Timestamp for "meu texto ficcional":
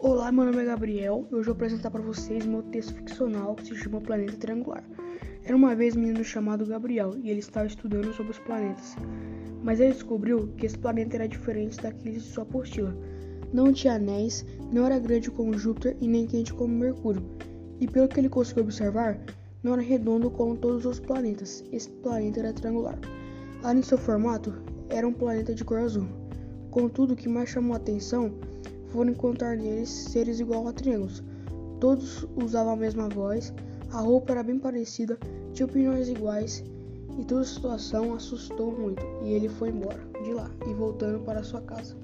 2.46-3.56